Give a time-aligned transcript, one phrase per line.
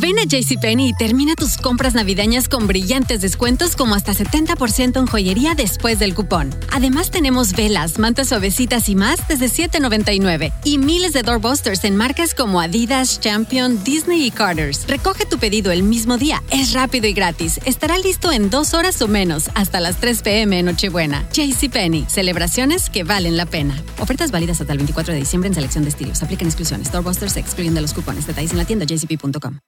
[0.00, 5.06] Ven a JCPenney y termina tus compras navideñas con brillantes descuentos como hasta 70% en
[5.08, 6.54] joyería después del cupón.
[6.70, 12.32] Además tenemos velas, mantas suavecitas y más desde $7.99 y miles de doorbusters en marcas
[12.34, 14.86] como Adidas, Champion, Disney y Carter's.
[14.86, 17.58] Recoge tu pedido el mismo día, es rápido y gratis.
[17.64, 20.60] Estará listo en dos horas o menos, hasta las 3 p.m.
[20.60, 21.28] en Nochebuena.
[21.32, 23.74] JCPenney, celebraciones que valen la pena.
[23.98, 26.22] Ofertas válidas hasta el 24 de diciembre en selección de estilos.
[26.22, 26.92] Aplican exclusiones.
[26.92, 28.28] Doorbusters excluyendo los cupones.
[28.28, 29.58] Detalles en la tienda jcp.com.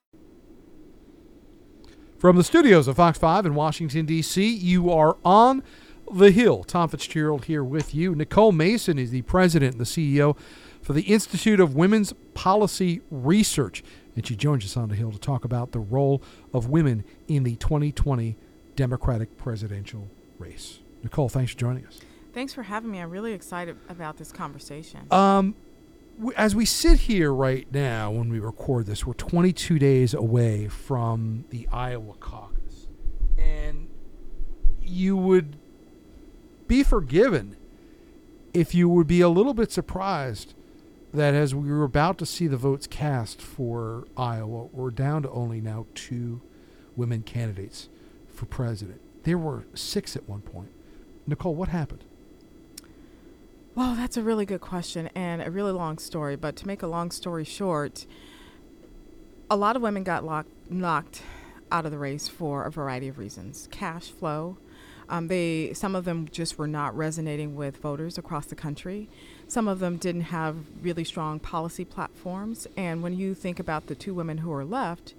[2.21, 5.63] From the studios of Fox 5 in Washington, D.C., you are on
[6.13, 6.65] the Hill.
[6.65, 8.15] Tom Fitzgerald here with you.
[8.15, 10.37] Nicole Mason is the president and the CEO
[10.83, 13.83] for the Institute of Women's Policy Research.
[14.15, 17.43] And she joins us on the Hill to talk about the role of women in
[17.45, 18.37] the 2020
[18.77, 20.07] Democratic presidential
[20.39, 20.81] race.
[21.03, 22.01] Nicole, thanks for joining us.
[22.35, 22.99] Thanks for having me.
[22.99, 25.07] I'm really excited about this conversation.
[25.11, 25.55] Um,
[26.37, 31.45] as we sit here right now, when we record this, we're 22 days away from
[31.51, 32.89] the Iowa caucus,
[33.39, 33.89] and
[34.83, 35.57] you would
[36.69, 37.57] be forgiven
[38.53, 40.55] if you would be a little bit surprised
[41.13, 45.31] that as we were about to see the votes cast for Iowa, we're down to
[45.31, 46.41] only now two
[46.97, 47.89] women candidates
[48.29, 49.01] for president.
[49.25, 50.71] There were six at one point.
[51.27, 52.05] Nicole, what happened?
[53.75, 56.35] Well, that's a really good question and a really long story.
[56.35, 58.05] But to make a long story short,
[59.49, 61.23] a lot of women got locked, knocked
[61.71, 63.69] out of the race for a variety of reasons.
[63.71, 64.59] Cash flow.
[65.09, 69.09] Um, they some of them just were not resonating with voters across the country.
[69.49, 72.67] Some of them didn't have really strong policy platforms.
[72.77, 75.15] And when you think about the two women who are left,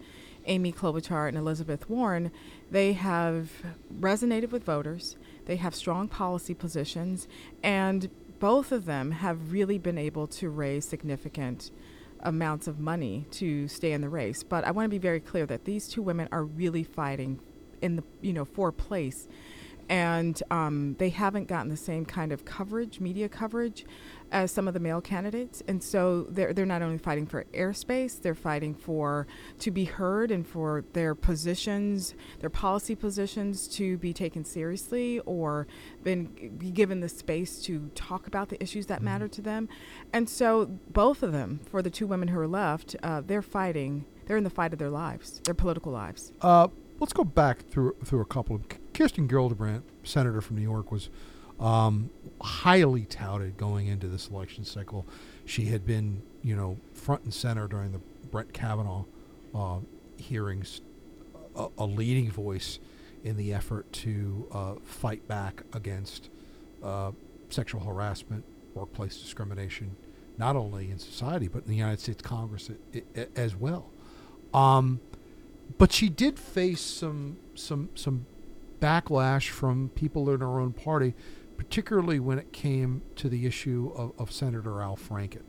[0.46, 2.32] Amy Klobuchar and Elizabeth Warren,
[2.70, 3.52] they have
[4.00, 5.16] resonated with voters.
[5.46, 7.28] They have strong policy positions,
[7.62, 8.10] and
[8.42, 11.70] both of them have really been able to raise significant
[12.22, 14.42] amounts of money to stay in the race.
[14.42, 17.40] But I want to be very clear that these two women are really fighting
[17.82, 19.28] in the you know for place,
[19.92, 23.86] and um, they haven't gotten the same kind of coverage, media coverage,
[24.32, 25.62] as some of the male candidates.
[25.68, 29.28] And so they're they're not only fighting for airspace, they're fighting for
[29.60, 35.68] to be heard and for their positions, their policy positions to be taken seriously or
[36.04, 39.68] been be given the space to talk about the issues that matter to them.
[40.14, 44.06] And so both of them, for the two women who are left, uh, they're fighting.
[44.26, 46.32] They're in the fight of their lives, their political lives.
[46.42, 46.70] Uh,
[47.02, 48.64] let's go back through through a couple of
[48.94, 51.10] Kirsten Gillibrand, senator from New York, was
[51.60, 52.10] um,
[52.42, 55.06] highly touted going into this election cycle.
[55.46, 58.02] She had been, you know, front and center during the
[58.32, 59.06] Brett Kavanaugh
[59.54, 59.80] uh,
[60.18, 60.82] hearings,
[61.56, 62.80] a, a, leading voice
[63.24, 66.30] in the effort to uh, fight back against
[66.84, 67.12] uh,
[67.50, 68.44] sexual harassment,
[68.74, 69.96] workplace discrimination,
[70.38, 73.90] not only in society but in the United States Congress it, it, as well.
[74.54, 75.02] Um,
[75.78, 78.26] but she did face some some some
[78.82, 81.14] backlash from people in her own party,
[81.58, 85.44] particularly when it came to the issue of, of Senator Al Franken.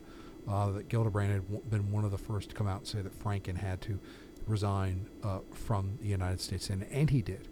[0.48, 3.16] Uh, that Gillibrand had been one of the first to come out and say that
[3.22, 4.00] Franken had to
[4.46, 7.46] resign uh, from the United States, and, and he did.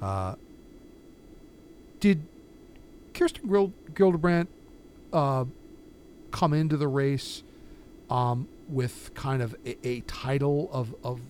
[0.00, 0.36] Uh,
[2.00, 2.26] did
[3.12, 4.46] Kirsten Gil- Gillibrand
[5.12, 5.44] uh,
[6.30, 7.42] come into the race
[8.08, 11.20] um, with kind of a, a title of, of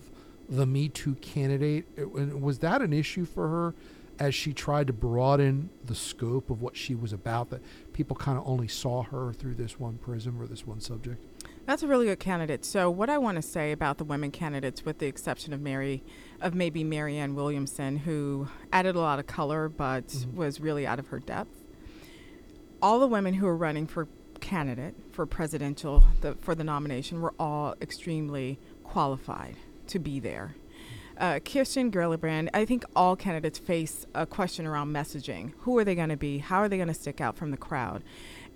[0.51, 1.85] the Me Too candidate.
[1.97, 3.73] Was that an issue for her
[4.19, 7.49] as she tried to broaden the scope of what she was about?
[7.49, 7.61] That
[7.93, 11.23] people kind of only saw her through this one prism or this one subject?
[11.65, 12.65] That's a really good candidate.
[12.65, 16.03] So, what I want to say about the women candidates, with the exception of Mary,
[16.41, 20.35] of maybe Marianne Williamson, who added a lot of color but mm-hmm.
[20.35, 21.63] was really out of her depth,
[22.81, 24.07] all the women who are running for
[24.41, 29.55] candidate for presidential the, for the nomination were all extremely qualified
[29.91, 30.55] to be there.
[31.17, 35.53] Uh, Kirsten Gillibrand, I think all candidates face a question around messaging.
[35.59, 36.39] Who are they going to be?
[36.39, 38.01] How are they going to stick out from the crowd?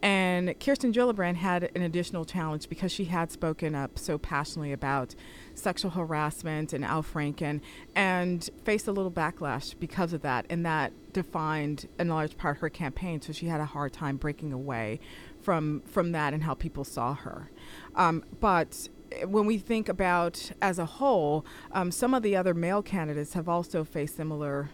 [0.01, 5.15] And Kirsten Gillibrand had an additional challenge because she had spoken up so passionately about
[5.53, 7.61] sexual harassment and Al Franken
[7.95, 10.45] and faced a little backlash because of that.
[10.49, 13.21] And that defined in large part her campaign.
[13.21, 14.99] So she had a hard time breaking away
[15.41, 17.49] from, from that and how people saw her.
[17.95, 18.89] Um, but
[19.25, 23.47] when we think about as a whole, um, some of the other male candidates have
[23.47, 24.69] also faced similar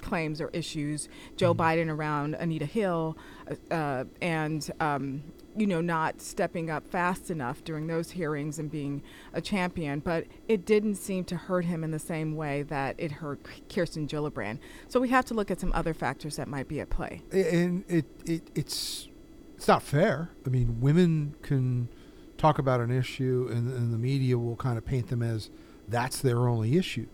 [0.00, 1.08] claims or issues.
[1.36, 1.62] Joe mm-hmm.
[1.62, 3.16] Biden around Anita Hill,
[3.70, 5.22] uh, uh, and um,
[5.56, 9.02] you know not stepping up fast enough during those hearings and being
[9.32, 10.00] a champion.
[10.00, 14.06] But it didn't seem to hurt him in the same way that it hurt Kirsten
[14.06, 14.58] Gillibrand.
[14.88, 17.22] So we have to look at some other factors that might be at play.
[17.32, 19.08] And it, it it's
[19.56, 20.30] it's not fair.
[20.46, 21.88] I mean, women can
[22.40, 25.50] talk about an issue and, and the media will kind of paint them as
[25.88, 27.06] that's their only issue.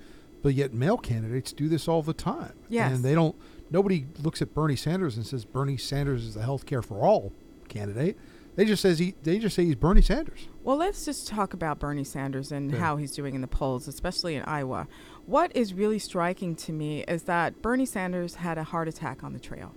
[0.43, 2.53] But yet, male candidates do this all the time.
[2.69, 2.93] Yes.
[2.93, 3.35] And they don't,
[3.71, 7.33] nobody looks at Bernie Sanders and says Bernie Sanders is the health care for all
[7.69, 8.17] candidate.
[8.55, 10.49] They just says he, they just say he's Bernie Sanders.
[10.63, 12.79] Well, let's just talk about Bernie Sanders and Yeah.
[12.79, 14.87] how he's doing in the polls, especially in Iowa.
[15.27, 19.33] What is really striking to me is that Bernie Sanders had a heart attack on
[19.33, 19.73] the trail.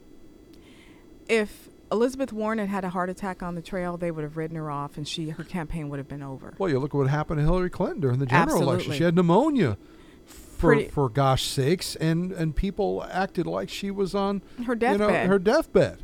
[1.28, 4.56] If Elizabeth Warren had had a heart attack on the trail, they would have ridden
[4.58, 6.54] her off, and she her campaign would have been over.
[6.58, 8.94] Well, you look at what happened to Hillary Clinton during the general election.
[8.94, 9.78] She had pneumonia.
[10.26, 14.80] For, Pretty- for gosh sakes, and, and people acted like she was on Her you
[14.80, 15.28] know, deathbed.
[15.28, 16.00] her deathbed.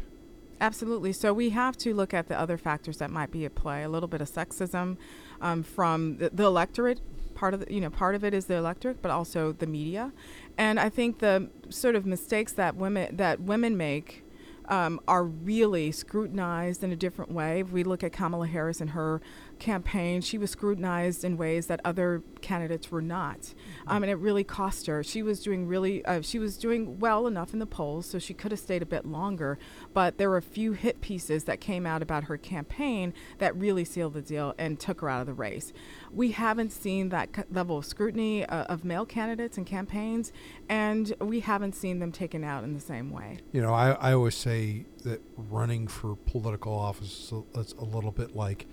[0.62, 1.12] Absolutely.
[1.12, 3.84] So we have to look at the other factors that might be at play.
[3.84, 4.96] A little bit of sexism
[5.42, 7.02] um, from the, the electorate.
[7.36, 10.14] Part of the, you know part of it is the electorate, but also the media,
[10.58, 14.24] and I think the sort of mistakes that women that women make
[14.70, 17.60] um, are really scrutinized in a different way.
[17.60, 19.22] If we look at Kamala Harris and her
[19.60, 23.54] campaign, she was scrutinized in ways that other candidates were not,
[23.88, 25.04] um, and it really cost her.
[25.04, 28.34] She was doing really, uh, she was doing well enough in the polls, so she
[28.34, 29.58] could have stayed a bit longer.
[29.94, 33.86] But there were a few hit pieces that came out about her campaign that really
[33.86, 35.74] sealed the deal and took her out of the race.
[36.12, 40.32] We haven't seen that c- level of scrutiny uh, of male candidates and campaigns,
[40.70, 43.40] and we haven't seen them taken out in the same way.
[43.52, 48.12] You know, I, I always say that running for political office is a, a little
[48.12, 48.68] bit like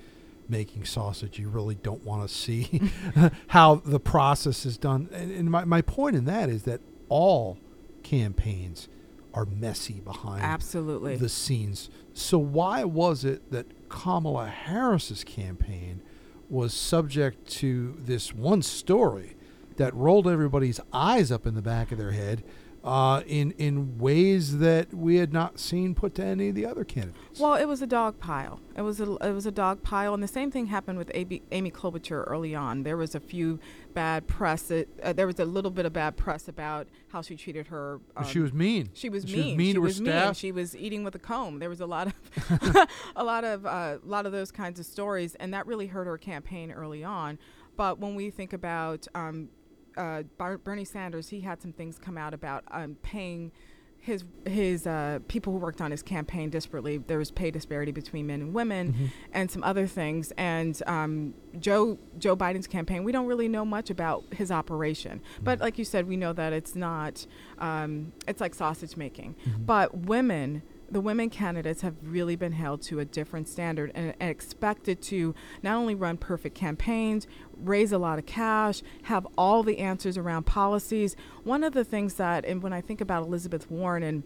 [0.53, 1.41] making sausage.
[1.41, 2.91] You really don't want to see
[3.49, 5.09] how the process is done.
[5.13, 7.59] And, and my, my point in that is that all
[8.05, 8.89] campaigns
[9.35, 11.17] are messy behind Absolutely.
[11.17, 11.89] the scenes.
[12.13, 16.03] So why was it that Kamala Harris's campaign
[16.51, 19.37] was subject to this one story
[19.77, 22.45] that rolled everybody's eyes up in the back of their head
[22.85, 26.85] uh, in in ways that we had not seen put to any of the other
[26.85, 27.39] candidates?
[27.39, 28.61] Well, it was a dog pile.
[28.77, 31.43] It was a it was a dog pile, and the same thing happened with AB,
[31.53, 32.83] Amy Klobuchar early on.
[32.83, 33.61] There was a few
[33.95, 34.71] bad press.
[34.71, 38.01] Uh, there was a little bit of bad press about how she treated her.
[38.17, 38.91] Um, she was mean.
[38.95, 39.47] She was She mean.
[39.47, 40.11] was mean she to her was mean.
[40.13, 40.37] staff.
[40.37, 41.59] She was eating with a comb.
[41.61, 42.15] There was a lot of,
[43.17, 46.19] a lot of, uh, lot of those kinds of stories, and that really hurt her
[46.19, 47.39] campaign early on.
[47.77, 49.49] But when we think about um,
[49.97, 53.53] uh, Bar- Bernie Sanders, he had some things come out about um, paying
[53.99, 57.07] his his uh, people who worked on his campaign disparately.
[57.07, 59.07] There was pay disparity between men and women, Mm-hmm.
[59.33, 60.33] and some other things.
[60.37, 65.21] And um, Joe Joe Biden's campaign, we don't really know much about his operation.
[65.41, 67.27] But like you said, we know that it's not.
[67.59, 69.37] Um, it's like sausage making.
[69.59, 70.63] But women.
[70.93, 75.35] The women candidates have really been held to a different standard and, and expected to
[75.63, 80.45] not only run perfect campaigns, raise a lot of cash, have all the answers around
[80.45, 81.17] policies.
[81.45, 84.23] One of the things that, and when I think about Elizabeth Warren and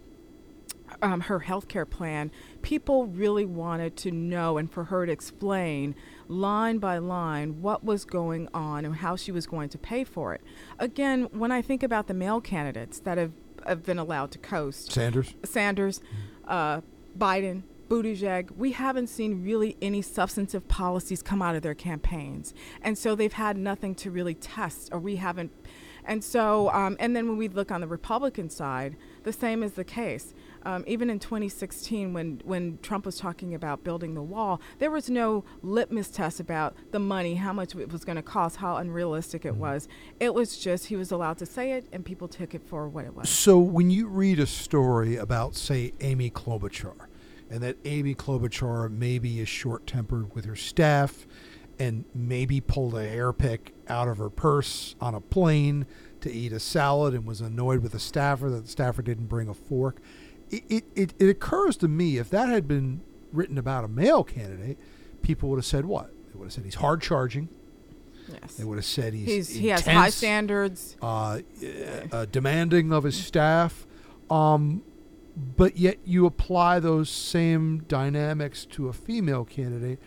[1.02, 2.30] um, her health care plan,
[2.62, 5.94] people really wanted to know and for her to explain
[6.28, 10.34] line by line what was going on and how she was going to pay for
[10.34, 10.40] it.
[10.78, 13.32] Again, when I think about the male candidates that have,
[13.66, 15.34] have been allowed to coast, Sanders.
[15.44, 16.00] Sanders,
[16.46, 16.80] uh,
[17.18, 22.52] Biden, Buttigieg, we haven't seen really any substantive policies come out of their campaigns.
[22.82, 25.52] And so they've had nothing to really test, or we haven't.
[26.04, 29.72] And so, um, and then when we look on the Republican side, the same is
[29.72, 30.34] the case.
[30.66, 35.08] Um, even in 2016, when, when Trump was talking about building the wall, there was
[35.08, 39.44] no litmus test about the money, how much it was going to cost, how unrealistic
[39.44, 39.86] it was.
[40.18, 43.04] It was just he was allowed to say it, and people took it for what
[43.04, 43.28] it was.
[43.28, 46.96] So when you read a story about, say, Amy Klobuchar,
[47.48, 51.28] and that Amy Klobuchar maybe is short-tempered with her staff,
[51.78, 55.86] and maybe pulled a hair pick out of her purse on a plane
[56.22, 59.48] to eat a salad, and was annoyed with the staffer that the staffer didn't bring
[59.48, 60.00] a fork.
[60.50, 63.00] It, it, it, occurs to me if that had been
[63.32, 64.78] written about a male candidate,
[65.22, 66.10] people would have said what?
[66.30, 67.48] They would have said he's hard charging.
[68.28, 68.54] Yes.
[68.54, 70.96] They would have said he's, He's, he has high standards.
[71.02, 71.40] uh,
[72.12, 73.86] uh, demanding of his staff,
[74.30, 74.82] um,
[75.56, 80.00] but yet you apply those same dynamics to a female candidate,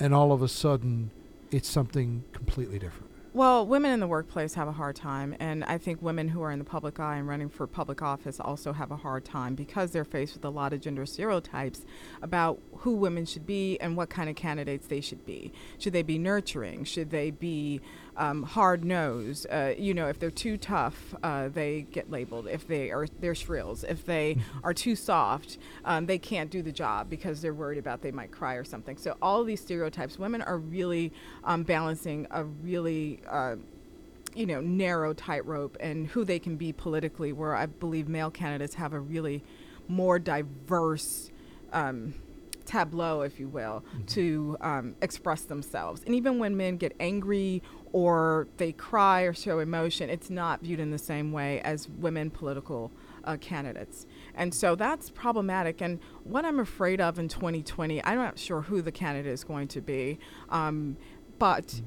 [0.00, 1.10] and all of a sudden,
[1.50, 3.11] it's something completely different.
[3.34, 6.50] Well, women in the workplace have a hard time, and I think women who are
[6.50, 9.90] in the public eye and running for public office also have a hard time because
[9.90, 11.86] they're faced with a lot of gender stereotypes
[12.20, 15.50] about who women should be and what kind of candidates they should be.
[15.78, 16.84] Should they be nurturing?
[16.84, 17.80] Should they be
[18.16, 19.46] um, hard nosed?
[19.50, 22.48] Uh, you know, if they're too tough, uh, they get labeled.
[22.48, 23.84] If they are they're shrills.
[23.84, 28.02] If they are too soft, um, they can't do the job because they're worried about
[28.02, 28.96] they might cry or something.
[28.96, 31.12] So all these stereotypes, women are really
[31.44, 33.56] um, balancing a really uh,
[34.34, 37.32] you know narrow tightrope and who they can be politically.
[37.32, 39.42] Where I believe male candidates have a really
[39.88, 41.30] more diverse.
[41.72, 42.14] Um,
[42.62, 46.02] tableau, if you will, to um, express themselves.
[46.04, 50.80] And even when men get angry or they cry or show emotion, it's not viewed
[50.80, 52.90] in the same way as women political
[53.24, 54.06] uh, candidates.
[54.34, 55.80] And so that's problematic.
[55.80, 59.68] And what I'm afraid of in 2020, I'm not sure who the candidate is going
[59.68, 60.96] to be, um,
[61.38, 61.66] but.
[61.66, 61.86] Mm-hmm.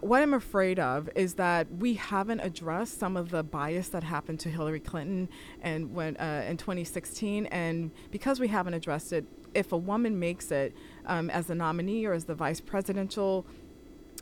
[0.00, 4.40] What I'm afraid of is that we haven't addressed some of the bias that happened
[4.40, 5.28] to Hillary Clinton
[5.62, 9.24] and when uh, in 2016, and because we haven't addressed it,
[9.56, 13.46] if a woman makes it um, as the nominee or as the vice presidential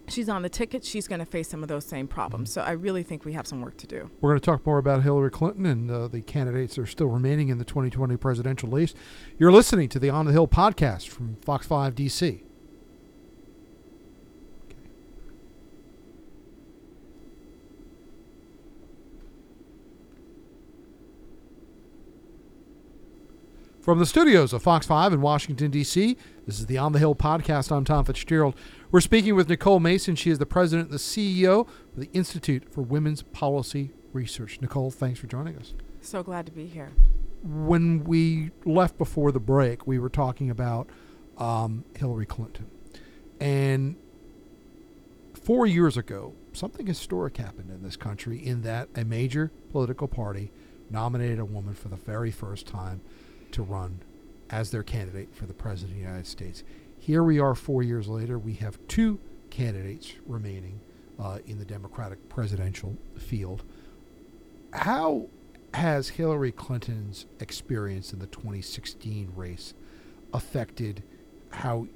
[0.09, 2.53] she's on the ticket, she's going to face some of those same problems.
[2.53, 4.11] So I really think we have some work to do.
[4.21, 7.09] We're going to talk more about Hillary Clinton and uh, the candidates that are still
[7.09, 8.95] remaining in the 2020 presidential race.
[9.39, 12.44] You're listening to the On the Hill podcast from Fox 5 DC.
[23.85, 27.15] From the studios of Fox 5 in Washington, D.C., this is the On the Hill
[27.15, 27.71] podcast.
[27.71, 28.55] I'm Tom Fitzgerald.
[28.91, 30.17] We're speaking with Nicole Mason.
[30.17, 34.59] She is the president and the CEO of the Institute for Women's Policy Research.
[34.63, 35.75] Nicole, thanks for joining us.
[36.01, 36.93] So glad to be here.
[37.43, 40.89] When we left before the break, we were talking about
[41.37, 42.71] um, Hillary Clinton.
[43.39, 43.97] And
[45.35, 50.53] four years ago, something historic happened in this country in that a major political party
[50.89, 53.03] nominated a woman for the very first time
[53.55, 54.01] to run
[54.51, 56.63] as their candidate for the President of the United States.
[56.99, 58.39] Here we are four years later.
[58.39, 59.19] We have two
[59.51, 60.81] candidates remaining
[61.19, 63.63] uh, in the Democratic presidential field.
[64.73, 65.27] How
[65.73, 69.75] has Hillary Clinton's experience in the 2016 race
[70.33, 71.03] affected
[71.51, 71.87] how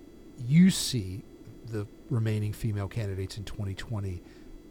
[0.47, 1.23] you see
[1.67, 4.23] the remaining female candidates in 2020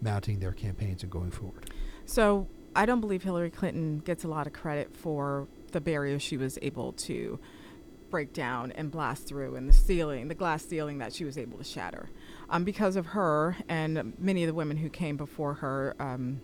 [0.01, 1.69] mounting their campaigns and going forward?
[2.05, 6.37] So, I don't believe Hillary Clinton gets a lot of credit for the barrier she
[6.37, 7.39] was able to
[8.09, 11.57] break down and blast through, and the ceiling, the glass ceiling that she was able
[11.57, 12.09] to shatter.
[12.49, 16.41] Um, because of her and many of the women who came before her, um,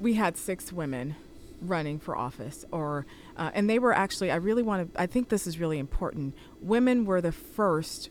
[0.00, 1.14] we had six women
[1.60, 4.30] running for office, or uh, and they were actually.
[4.30, 5.00] I really want to.
[5.00, 6.34] I think this is really important.
[6.60, 8.10] Women were the first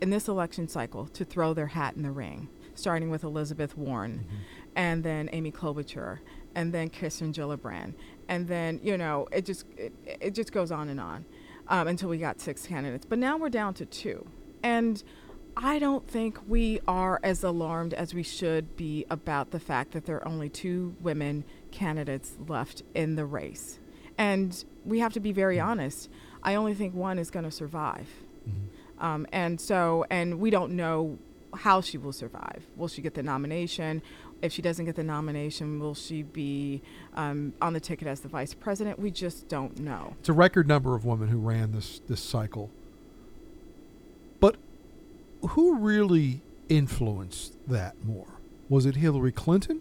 [0.00, 4.24] in this election cycle to throw their hat in the ring, starting with Elizabeth Warren,
[4.26, 4.36] mm-hmm.
[4.76, 6.18] and then Amy Klobuchar,
[6.54, 7.94] and then Kirsten Gillibrand,
[8.28, 11.24] and then you know it just it, it just goes on and on
[11.68, 13.06] um, until we got six candidates.
[13.08, 14.26] But now we're down to two,
[14.62, 15.02] and
[15.56, 20.06] I don't think we are as alarmed as we should be about the fact that
[20.06, 23.78] there are only two women candidates left in the race,
[24.18, 25.68] and we have to be very mm-hmm.
[25.68, 26.08] honest.
[26.42, 28.08] I only think one is going to survive,
[28.48, 29.04] mm-hmm.
[29.04, 31.18] um, and so and we don't know
[31.54, 32.64] how she will survive.
[32.76, 34.02] Will she get the nomination?
[34.42, 36.82] if she doesn't get the nomination, will she be
[37.14, 38.98] um, on the ticket as the vice president?
[38.98, 40.16] We just don't know.
[40.18, 42.70] It's a record number of women who ran this this cycle.
[44.40, 44.56] But
[45.50, 48.40] who really influenced that more?
[48.68, 49.80] Was it Hillary Clinton?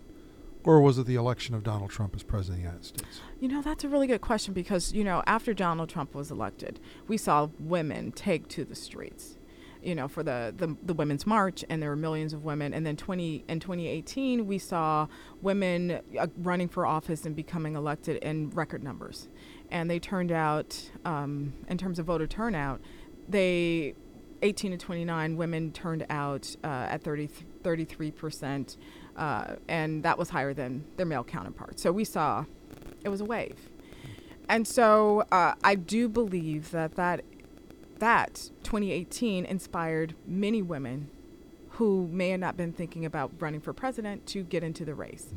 [0.64, 3.22] Or was it the election of Donald Trump as president of the United States?
[3.40, 6.80] You know, that's a really good question because, you know, after Donald Trump was elected,
[7.08, 9.40] we saw women take to the streets
[9.84, 12.74] you know, for the, the, the Women's March, and there were millions of women.
[12.74, 15.08] And then 20 in 2018, we saw
[15.42, 19.28] women uh, running for office and becoming elected in record numbers.
[19.72, 22.82] And they turned out, um, in terms of voter turnout,
[23.28, 23.96] they
[24.44, 27.28] 18 to 29 women turned out uh, at 30,
[27.64, 28.78] 33 percent,
[29.16, 31.82] uh, and that was higher than their male counterparts.
[31.82, 32.46] So we saw
[33.04, 33.70] it was a wave.
[34.50, 37.24] And so uh, I do believe that that
[38.02, 41.10] that 2018 inspired many women
[41.72, 45.34] who may have not been thinking about running for president to get into the race.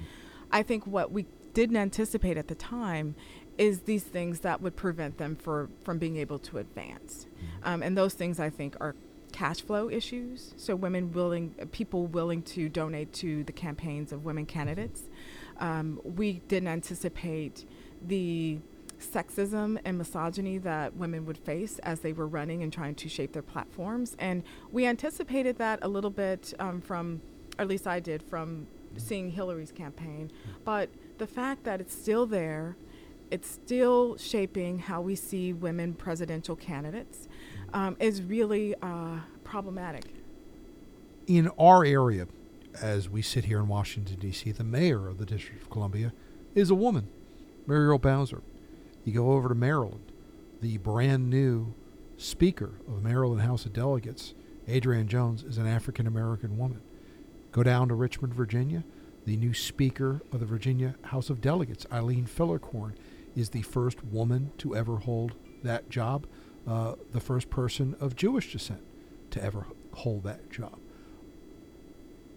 [0.51, 3.15] I think what we didn't anticipate at the time
[3.59, 7.27] is these things that would prevent them for, from being able to advance.
[7.27, 7.69] Mm-hmm.
[7.69, 8.97] Um, and those things I think are
[9.31, 10.55] cash flow issues.
[10.57, 15.03] So women willing, people willing to donate to the campaigns of women candidates.
[15.61, 17.65] Um, we didn't anticipate
[18.01, 18.59] the
[19.05, 23.33] sexism and misogyny that women would face as they were running and trying to shape
[23.33, 24.17] their platforms.
[24.19, 24.43] And
[24.73, 27.21] we anticipated that a little bit um, from,
[27.59, 30.31] or at least I did, from seeing Hillary's campaign.
[30.65, 32.77] But the fact that it's still there,
[33.31, 37.29] it's still shaping how we see women presidential candidates,
[37.73, 40.05] um, is really uh, problematic.
[41.27, 42.27] In our area,
[42.81, 46.13] as we sit here in Washington, D.C., the mayor of the District of Columbia
[46.55, 47.09] is a woman,
[47.67, 48.43] Muriel Bowser.
[49.05, 50.13] You go over to Maryland,
[50.61, 51.75] the brand new
[52.17, 54.35] Speaker of Maryland House of Delegates,
[54.69, 56.81] Adrienne Jones, is an African American woman.
[57.53, 58.83] Go down to Richmond, Virginia.
[59.27, 62.95] The new Speaker of the Virginia House of Delegates, Eileen Filler-Corn,
[63.37, 65.33] is the first woman to ever hold
[65.63, 66.27] that job,
[66.67, 68.83] uh, the first person of Jewish descent
[69.31, 70.79] to ever hold that job.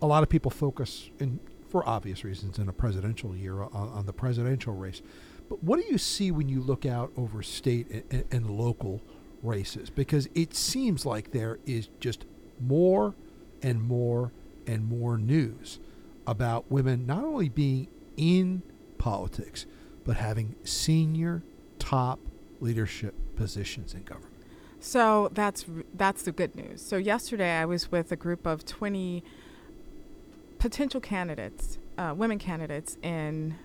[0.01, 4.05] a lot of people focus, in for obvious reasons, in a presidential year on, on
[4.05, 5.01] the presidential race.
[5.49, 9.01] But what do you see when you look out over state and, and local
[9.41, 9.89] races?
[9.89, 12.25] Because it seems like there is just
[12.59, 13.15] more
[13.61, 14.31] and more
[14.65, 15.79] and more news
[16.25, 17.87] about women not only being
[18.17, 18.61] in
[18.97, 19.65] politics,
[20.03, 21.43] but having senior
[21.79, 22.19] top
[22.59, 24.33] leadership positions in government.
[24.79, 26.81] So that's that's the good news.
[26.81, 29.23] So yesterday I was with a group of 20
[30.59, 33.55] potential candidates, uh, women candidates in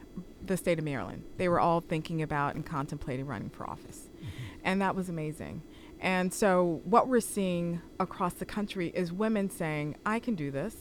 [0.45, 1.25] the state of Maryland.
[1.37, 4.27] They were all thinking about and contemplating running for office, mm-hmm.
[4.65, 5.63] and that was amazing.
[6.01, 10.77] And so what we're seeing across the country is women saying, "I can do this.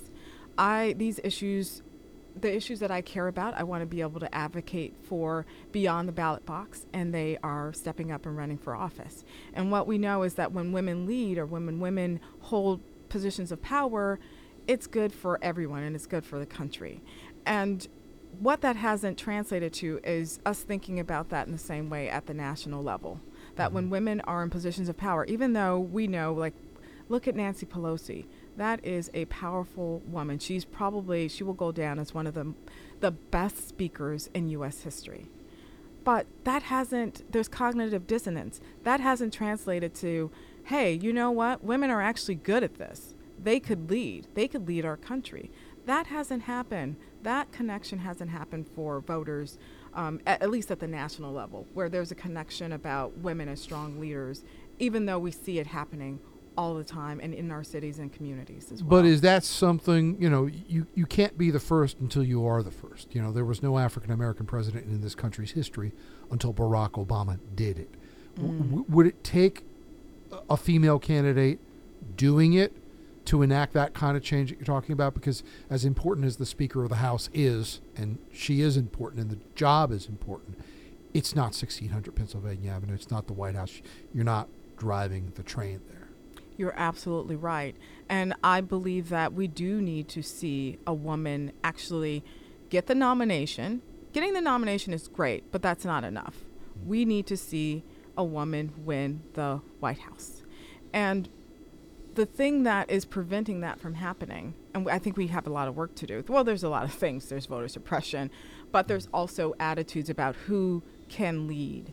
[0.57, 1.83] I these issues
[2.39, 6.07] the issues that I care about, I want to be able to advocate for beyond
[6.07, 9.23] the ballot box, and they are stepping up and running for office.
[9.53, 13.61] And what we know is that when women lead or when women hold positions of
[13.61, 14.19] power,
[14.67, 17.01] it's good for everyone and it's good for the country.
[17.45, 17.87] And
[18.39, 22.25] what that hasn't translated to is us thinking about that in the same way at
[22.25, 23.19] the national level.
[23.55, 23.75] That mm-hmm.
[23.75, 26.53] when women are in positions of power, even though we know, like,
[27.09, 28.25] look at Nancy Pelosi
[28.57, 30.39] that is a powerful woman.
[30.39, 32.53] She's probably she will go down as one of the
[32.99, 35.27] the best speakers in US history.
[36.03, 38.59] But that hasn't there's cognitive dissonance.
[38.83, 40.31] That hasn't translated to
[40.65, 41.63] hey, you know what?
[41.63, 43.15] Women are actually good at this.
[43.41, 44.27] They could lead.
[44.35, 45.49] They could lead our country.
[45.85, 46.95] That hasn't happened.
[47.23, 49.57] That connection hasn't happened for voters,
[49.93, 53.61] um, at, at least at the national level, where there's a connection about women as
[53.61, 54.43] strong leaders,
[54.79, 56.19] even though we see it happening
[56.57, 59.01] all the time and in our cities and communities as well.
[59.01, 62.61] But is that something, you know, you, you can't be the first until you are
[62.61, 63.15] the first.
[63.15, 65.93] You know, there was no African American president in this country's history
[66.29, 67.89] until Barack Obama did it.
[68.35, 68.69] Mm.
[68.69, 69.63] W- would it take
[70.49, 71.59] a female candidate
[72.15, 72.73] doing it
[73.25, 75.13] to enact that kind of change that you're talking about?
[75.13, 79.31] Because as important as the Speaker of the House is, and she is important and
[79.31, 80.57] the job is important,
[81.13, 82.93] it's not 1600 Pennsylvania Avenue.
[82.93, 83.81] It's not the White House.
[84.13, 86.07] You're not driving the train there.
[86.57, 87.75] You're absolutely right.
[88.09, 92.23] And I believe that we do need to see a woman actually
[92.69, 93.81] get the nomination.
[94.13, 96.37] Getting the nomination is great, but that's not enough.
[96.77, 96.89] Mm-hmm.
[96.89, 97.83] We need to see
[98.17, 100.43] a woman win the White House.
[100.93, 101.29] And
[102.15, 105.67] the thing that is preventing that from happening, and I think we have a lot
[105.67, 106.23] of work to do.
[106.27, 107.29] Well, there's a lot of things.
[107.29, 108.29] There's voter suppression,
[108.71, 111.91] but there's also attitudes about who can lead.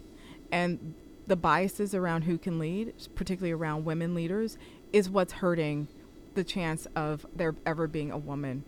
[0.50, 0.94] And
[1.26, 4.56] the biases around who can lead, particularly around women leaders,
[4.92, 5.88] is what's hurting
[6.34, 8.64] the chance of there ever being a woman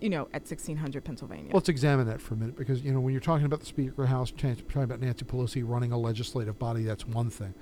[0.00, 1.50] you know, at 1600 Pennsylvania.
[1.54, 4.06] Let's examine that for a minute because, you know, when you're talking about the Speaker
[4.06, 7.54] House, talking about Nancy Pelosi running a legislative body, that's one thing.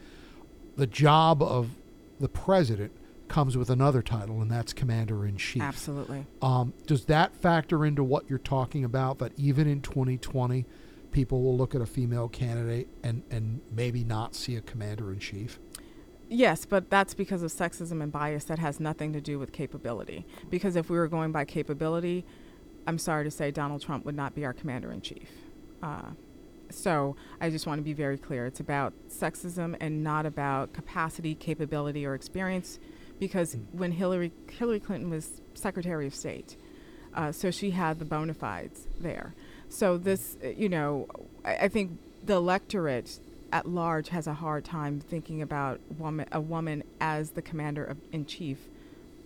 [0.76, 1.70] The job of
[2.20, 2.92] the president
[3.28, 5.62] comes with another title, and that's Commander in Chief.
[5.62, 6.26] Absolutely.
[6.42, 9.18] Um, does that factor into what you're talking about?
[9.18, 10.66] That even in 2020,
[11.14, 15.20] people will look at a female candidate and, and maybe not see a commander in
[15.20, 15.58] chief?
[16.28, 20.26] Yes, but that's because of sexism and bias that has nothing to do with capability.
[20.50, 22.26] Because if we were going by capability,
[22.86, 25.30] I'm sorry to say Donald Trump would not be our commander in chief.
[25.82, 26.10] Uh,
[26.74, 28.46] so I just want to be very clear.
[28.46, 32.78] It's about sexism and not about capacity, capability, or experience.
[33.18, 33.62] Because mm.
[33.72, 36.56] when Hillary Hillary Clinton was Secretary of State,
[37.14, 39.34] uh, so she had the bona fides there.
[39.68, 41.08] So this, uh, you know,
[41.44, 43.20] I, I think the electorate
[43.52, 47.98] at large has a hard time thinking about woman, a woman as the commander of,
[48.10, 48.58] in chief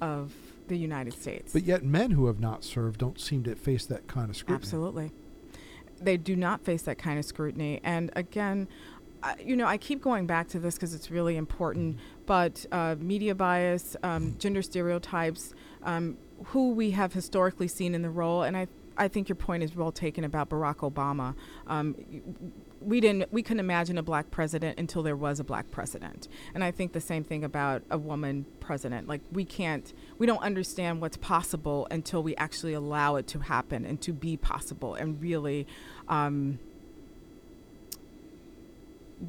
[0.01, 0.35] of
[0.69, 1.53] the United States.
[1.53, 4.63] But yet, men who have not served don't seem to face that kind of scrutiny.
[4.63, 5.13] Absolutely,
[6.01, 7.81] they do not face that kind of scrutiny.
[7.83, 8.69] And again,
[9.23, 11.97] uh, you know, I keep going back to this because it's really important.
[11.97, 12.23] Mm-hmm.
[12.27, 18.11] But uh, media bias, um, gender stereotypes, um, who we have historically seen in the
[18.11, 21.35] role, and I I think your point is well taken about Barack Obama.
[21.67, 21.95] Um,
[22.81, 26.29] we didn't we couldn't imagine a black president until there was a black president.
[26.55, 29.09] And i think the same thing about a woman president.
[29.09, 33.85] Like we can't we don't understand what's possible until we actually allow it to happen
[33.85, 35.67] and to be possible and really
[36.09, 36.59] um,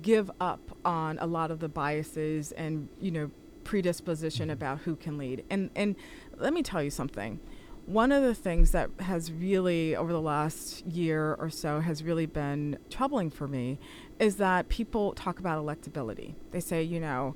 [0.02, 3.32] give up on a lot of the biases and you know
[3.64, 4.54] predisposition mm-hmm.
[4.54, 5.44] about who can lead.
[5.50, 5.96] And and
[6.38, 7.40] let me tell you something
[7.90, 12.28] one of the things that has really, over the last year or so, has really
[12.28, 13.80] been troubling for me
[14.20, 16.36] is that people talk about electability.
[16.52, 17.36] They say, you know,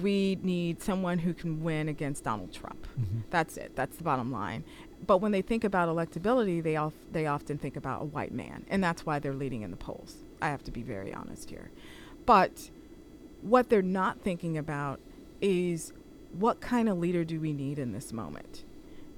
[0.00, 2.86] we need someone who can win against Donald Trump.
[2.98, 3.20] Mm-hmm.
[3.30, 3.74] That's it.
[3.74, 4.62] That's the bottom line.
[5.04, 8.64] But when they think about electability, they of, they often think about a white man,
[8.68, 10.18] and that's why they're leading in the polls.
[10.40, 11.70] I have to be very honest here.
[12.26, 12.70] But
[13.40, 15.00] what they're not thinking about
[15.40, 15.92] is
[16.38, 18.62] what kind of leader do we need in this moment?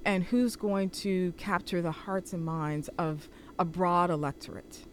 [0.05, 4.85] And who's going to capture the hearts and minds of a broad electorate.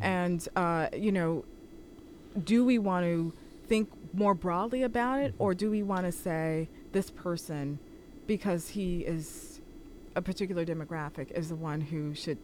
[0.00, 1.44] And, uh, you know,
[2.42, 3.32] do we want to
[3.66, 7.78] think more broadly about it, or do we want to say this person,
[8.26, 9.60] because he is
[10.16, 12.38] a particular demographic, is the one who should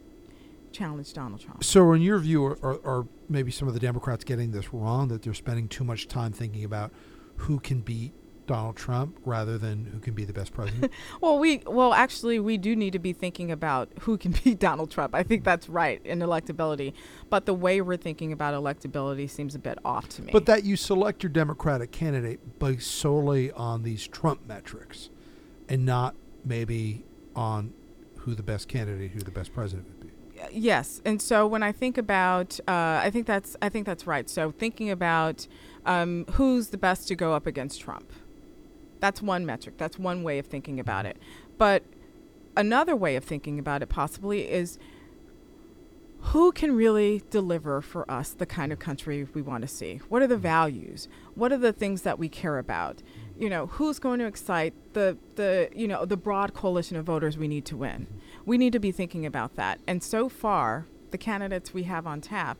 [0.71, 1.63] challenge Donald Trump?
[1.63, 5.09] So, in your view, are, are, are maybe some of the Democrats getting this wrong
[5.09, 6.91] that they're spending too much time thinking about
[7.37, 8.13] who can beat
[8.51, 10.91] Donald Trump rather than who can be the best president?
[11.21, 14.91] well, we well actually we do need to be thinking about who can beat Donald
[14.91, 15.15] Trump.
[15.15, 16.91] I think that's right in electability,
[17.29, 20.33] but the way we're thinking about electability seems a bit off to me.
[20.33, 25.09] But that you select your Democratic candidate based solely on these Trump metrics,
[25.69, 27.05] and not maybe
[27.37, 27.73] on
[28.17, 30.13] who the best candidate, who the best president would be.
[30.51, 34.29] Yes, and so when I think about, uh, I think that's I think that's right.
[34.29, 35.47] So thinking about
[35.85, 38.11] um, who's the best to go up against Trump
[39.01, 39.75] that's one metric.
[39.77, 41.17] That's one way of thinking about it.
[41.57, 41.83] But
[42.55, 44.79] another way of thinking about it possibly is
[46.25, 50.01] who can really deliver for us the kind of country we want to see?
[50.07, 51.07] What are the values?
[51.33, 53.01] What are the things that we care about?
[53.37, 57.37] You know, who's going to excite the the you know the broad coalition of voters
[57.37, 58.05] we need to win?
[58.45, 59.79] We need to be thinking about that.
[59.87, 62.59] And so far, the candidates we have on tap,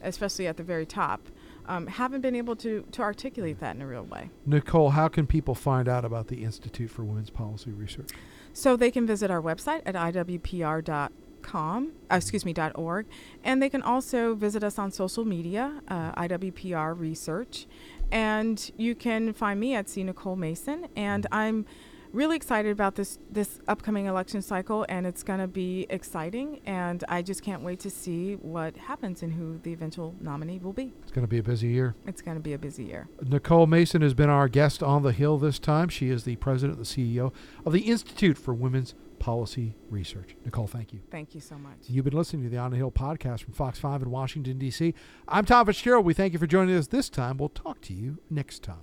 [0.00, 1.20] especially at the very top,
[1.66, 4.30] um, haven't been able to, to articulate that in a real way.
[4.46, 8.10] Nicole, how can people find out about the Institute for Women's Policy Research?
[8.52, 13.06] So they can visit our website at iwpr.com, uh, excuse me, .org,
[13.44, 17.66] and they can also visit us on social media, uh, IWPR Research,
[18.10, 20.02] and you can find me at C.
[20.02, 21.66] Nicole Mason, and I'm
[22.12, 26.60] really excited about this this upcoming election cycle, and it's going to be exciting.
[26.66, 30.72] And I just can't wait to see what happens and who the eventual nominee will
[30.72, 30.92] be.
[31.02, 31.94] It's going to be a busy year.
[32.06, 33.08] It's going to be a busy year.
[33.22, 35.88] Nicole Mason has been our guest on the Hill this time.
[35.88, 37.32] She is the president, the CEO
[37.64, 40.34] of the Institute for Women's Policy Research.
[40.44, 41.00] Nicole, thank you.
[41.10, 41.76] Thank you so much.
[41.86, 44.94] You've been listening to the On the Hill podcast from Fox 5 in Washington, D.C.
[45.28, 46.06] I'm Tom Fitzgerald.
[46.06, 47.36] We thank you for joining us this time.
[47.36, 48.78] We'll talk to you next time.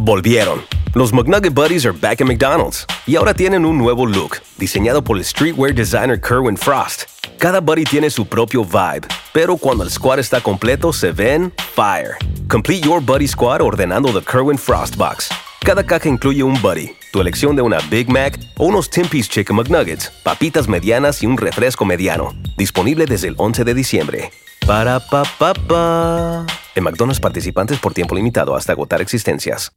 [0.00, 0.62] Volvieron.
[0.94, 5.16] Los McNugget Buddies are back in McDonald's y ahora tienen un nuevo look, diseñado por
[5.16, 7.04] el streetwear designer Kerwin Frost.
[7.38, 12.16] Cada buddy tiene su propio vibe, pero cuando el squad está completo se ven fire.
[12.48, 15.28] Complete your buddy squad ordenando the Kerwin Frost Box.
[15.60, 19.56] Cada caja incluye un buddy, tu elección de una Big Mac o unos 10-piece Chicken
[19.56, 22.34] McNuggets, papitas medianas y un refresco mediano.
[22.56, 24.30] Disponible desde el 11 de diciembre.
[24.66, 26.46] Para pa pa pa.
[26.74, 29.72] En McDonald's participantes por tiempo limitado hasta agotar existencias.